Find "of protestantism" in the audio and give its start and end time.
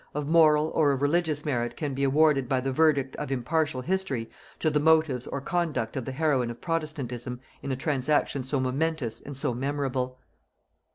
6.49-7.39